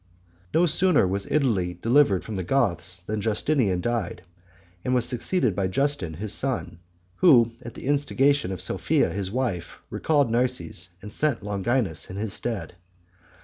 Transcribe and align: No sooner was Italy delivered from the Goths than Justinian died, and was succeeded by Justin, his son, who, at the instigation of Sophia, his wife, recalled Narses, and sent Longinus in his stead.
No 0.51 0.65
sooner 0.65 1.07
was 1.07 1.31
Italy 1.31 1.75
delivered 1.79 2.23
from 2.23 2.35
the 2.35 2.43
Goths 2.43 3.01
than 3.01 3.21
Justinian 3.21 3.81
died, 3.81 4.23
and 4.83 4.95
was 4.95 5.05
succeeded 5.05 5.55
by 5.55 5.67
Justin, 5.67 6.15
his 6.15 6.33
son, 6.33 6.79
who, 7.17 7.51
at 7.61 7.75
the 7.75 7.85
instigation 7.85 8.51
of 8.51 8.61
Sophia, 8.61 9.11
his 9.11 9.29
wife, 9.29 9.77
recalled 9.91 10.31
Narses, 10.31 10.89
and 11.03 11.13
sent 11.13 11.43
Longinus 11.43 12.09
in 12.09 12.15
his 12.15 12.33
stead. 12.33 12.73